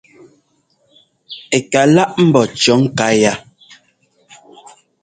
Ɛ 1.55 1.57
ka 1.71 1.81
láʼ 1.95 2.11
ḿbó 2.27 2.41
cʉ̈ŋká 2.59 3.07
yá. 3.21 3.33